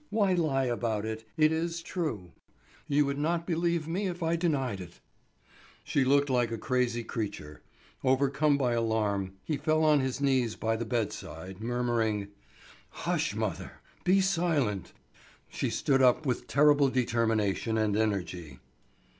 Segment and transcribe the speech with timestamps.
[0.09, 1.25] Why lie about it?
[1.37, 2.31] It is true.
[2.87, 4.99] You would not believe me if I denied it."
[5.83, 7.61] She looked like a crazy creature.
[8.03, 12.29] Overcome by alarm, he fell on his knees by the bedside, murmuring:
[13.05, 14.91] "Hush, mother, be silent."
[15.49, 18.57] She stood up with terrible determination and energy.